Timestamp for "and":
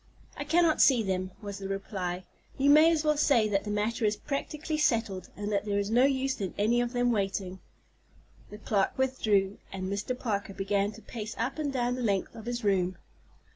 5.37-5.51, 9.71-9.87, 11.59-11.71